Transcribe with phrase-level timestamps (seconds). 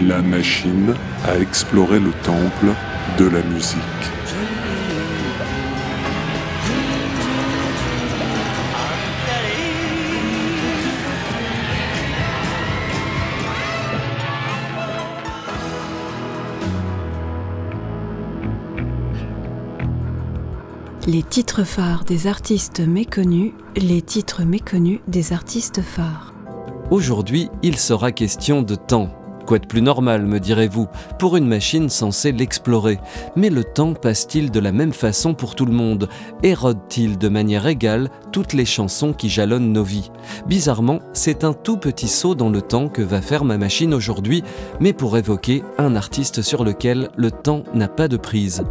[0.00, 0.94] La machine
[1.26, 2.68] a exploré le temple
[3.18, 3.78] de la musique.
[21.08, 26.32] Les titres phares des artistes méconnus, les titres méconnus des artistes phares.
[26.92, 29.17] Aujourd'hui, il sera question de temps.
[29.48, 30.88] Quoi de plus normal, me direz-vous,
[31.18, 32.98] pour une machine censée l'explorer?
[33.34, 36.10] Mais le temps passe-t-il de la même façon pour tout le monde?
[36.42, 40.10] Érode-t-il de manière égale toutes les chansons qui jalonnent nos vies?
[40.46, 44.44] Bizarrement, c'est un tout petit saut dans le temps que va faire ma machine aujourd'hui,
[44.80, 48.62] mais pour évoquer un artiste sur lequel le temps n'a pas de prise.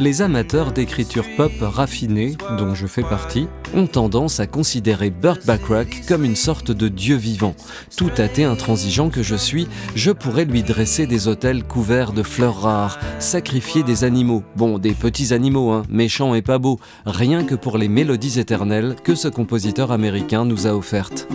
[0.00, 6.06] Les amateurs d'écriture pop raffinée, dont je fais partie, ont tendance à considérer Burt Bacharach
[6.08, 7.54] comme une sorte de dieu vivant.
[7.98, 12.62] Tout athée intransigeant que je suis, je pourrais lui dresser des hôtels couverts de fleurs
[12.62, 17.54] rares, sacrifier des animaux, bon, des petits animaux, hein, méchants et pas beaux, rien que
[17.54, 21.28] pour les mélodies éternelles que ce compositeur américain nous a offertes.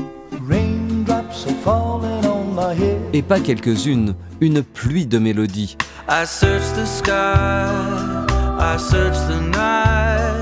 [3.14, 5.78] Et pas quelques-unes, une pluie de mélodies.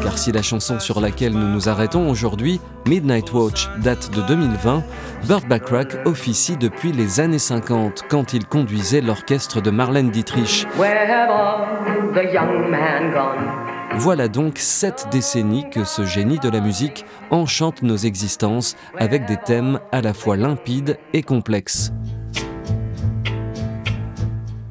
[0.02, 4.82] Car si la chanson sur laquelle nous nous arrêtons aujourd'hui, Midnight Watch, date de 2020,
[5.28, 10.66] Burt Bacharach officie depuis les années 50 quand il conduisait l'orchestre de Marlène Dietrich.
[13.96, 19.38] Voilà donc sept décennies que ce génie de la musique enchante nos existences avec des
[19.38, 21.92] thèmes à la fois limpides et complexes.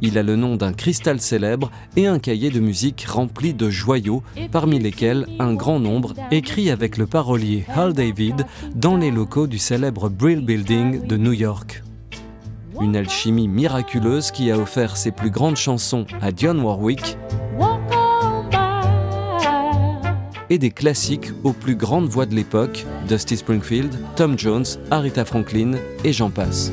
[0.05, 4.25] Il a le nom d'un cristal célèbre et un cahier de musique rempli de joyaux,
[4.51, 8.45] parmi lesquels un grand nombre écrit avec le parolier Hal David
[8.75, 11.85] dans les locaux du célèbre Brill Building de New York.
[12.81, 17.17] Une alchimie miraculeuse qui a offert ses plus grandes chansons à Dionne Warwick
[20.51, 25.75] et des classiques aux plus grandes voix de l'époque, Dusty Springfield, Tom Jones, Aretha Franklin
[26.03, 26.73] et j'en passe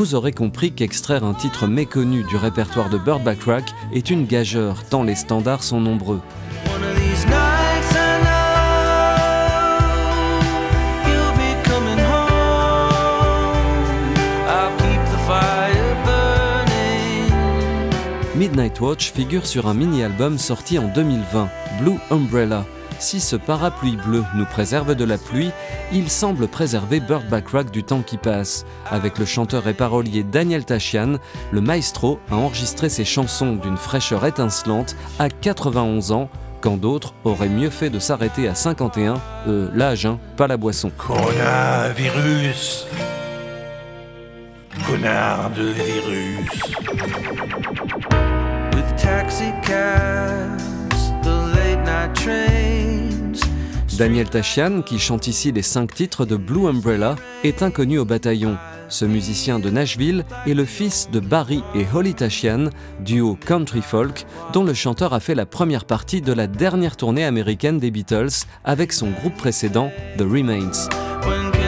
[0.00, 4.82] vous aurez compris qu'extraire un titre méconnu du répertoire de Bird Backrack est une gageure,
[4.88, 6.22] tant les standards sont nombreux.
[18.36, 21.50] Midnight Watch figure sur un mini-album sorti en 2020,
[21.82, 22.64] Blue Umbrella,
[23.00, 25.50] si ce parapluie bleu nous préserve de la pluie,
[25.92, 28.64] il semble préserver Bird Backrack du temps qui passe.
[28.90, 31.14] Avec le chanteur et parolier Daniel Tachian,
[31.50, 36.28] le maestro a enregistré ses chansons d'une fraîcheur étincelante à 91 ans,
[36.60, 39.14] quand d'autres auraient mieux fait de s'arrêter à 51,
[39.48, 40.92] euh, l'âge, hein, pas la boisson.
[40.96, 42.86] Coronavirus
[44.86, 46.50] Connard de virus
[48.74, 50.79] With taxi the
[54.00, 58.56] Daniel Tachian, qui chante ici les cinq titres de Blue Umbrella, est inconnu au bataillon.
[58.88, 64.24] Ce musicien de Nashville est le fils de Barry et Holly Tachian, duo country folk,
[64.54, 68.46] dont le chanteur a fait la première partie de la dernière tournée américaine des Beatles
[68.64, 71.59] avec son groupe précédent, The Remains.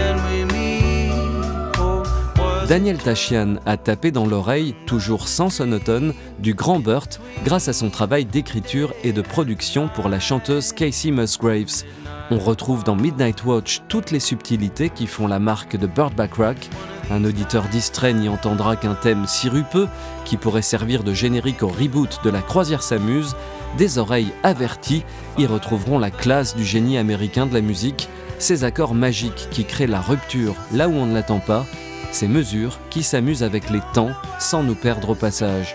[2.73, 7.91] Daniel Tachian a tapé dans l'oreille, toujours sans sonotone, du grand Burt grâce à son
[7.91, 11.85] travail d'écriture et de production pour la chanteuse Casey Musgraves.
[12.31, 16.71] On retrouve dans Midnight Watch toutes les subtilités qui font la marque de Bird Backrack.
[17.11, 19.89] Un auditeur distrait n'y entendra qu'un thème sirupeux
[20.25, 23.37] qui pourrait servir de générique au reboot de La Croisière s'amuse.
[23.77, 25.05] Des oreilles averties
[25.37, 28.09] y retrouveront la classe du génie américain de la musique,
[28.39, 31.67] ces accords magiques qui créent la rupture là où on ne l'attend pas,
[32.13, 35.75] ces mesures qui s'amusent avec les temps sans nous perdre au passage.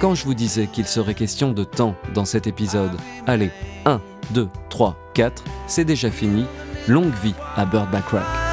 [0.00, 2.92] Quand je vous disais qu'il serait question de temps dans cet épisode,
[3.26, 3.50] allez,
[3.86, 4.00] 1,
[4.30, 6.44] 2, 3, 4, c'est déjà fini.
[6.86, 8.45] Longue vie à Bird Backrack.